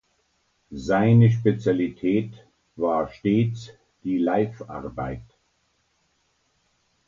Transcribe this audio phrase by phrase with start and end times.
[0.71, 2.33] Seine Spezialität
[2.75, 3.69] war stets
[4.03, 5.21] die Live-Arbeit.